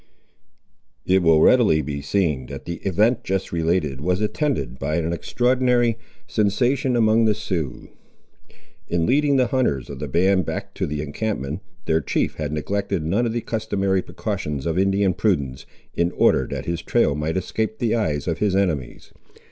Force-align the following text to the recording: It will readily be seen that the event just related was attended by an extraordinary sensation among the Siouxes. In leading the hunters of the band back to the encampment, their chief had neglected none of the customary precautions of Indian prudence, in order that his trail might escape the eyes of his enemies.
It 1.05 1.21
will 1.21 1.41
readily 1.41 1.83
be 1.83 2.01
seen 2.01 2.47
that 2.47 2.65
the 2.65 2.77
event 2.77 3.23
just 3.23 3.51
related 3.51 4.01
was 4.01 4.19
attended 4.19 4.79
by 4.79 4.95
an 4.95 5.13
extraordinary 5.13 5.95
sensation 6.25 6.95
among 6.95 7.25
the 7.25 7.35
Siouxes. 7.35 7.89
In 8.87 9.05
leading 9.05 9.35
the 9.35 9.45
hunters 9.45 9.91
of 9.91 9.99
the 9.99 10.07
band 10.07 10.43
back 10.43 10.73
to 10.73 10.87
the 10.87 11.03
encampment, 11.03 11.61
their 11.85 12.01
chief 12.01 12.37
had 12.37 12.51
neglected 12.51 13.03
none 13.05 13.27
of 13.27 13.31
the 13.33 13.41
customary 13.41 14.01
precautions 14.01 14.65
of 14.65 14.79
Indian 14.79 15.13
prudence, 15.13 15.67
in 15.93 16.11
order 16.13 16.47
that 16.49 16.65
his 16.65 16.81
trail 16.81 17.13
might 17.13 17.37
escape 17.37 17.77
the 17.77 17.93
eyes 17.93 18.27
of 18.27 18.39
his 18.39 18.55
enemies. 18.55 19.13